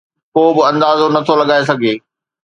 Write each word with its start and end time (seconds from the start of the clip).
ڪو 0.33 0.43
به 0.55 0.61
اندازو 0.69 1.05
نٿو 1.15 1.33
لڳائي 1.39 1.63
سگهي 1.69 1.93